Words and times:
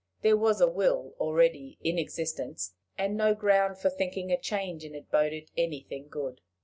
There 0.23 0.35
was 0.35 0.59
a 0.59 0.67
will 0.67 1.13
already 1.19 1.77
in 1.83 1.99
existence, 1.99 2.73
and 2.97 3.15
no 3.15 3.35
ground 3.35 3.77
for 3.77 3.91
thinking 3.91 4.31
a 4.31 4.41
change 4.41 4.83
in 4.83 4.95
it 4.95 5.11
boded 5.11 5.51
anything 5.55 6.07
good. 6.07 6.41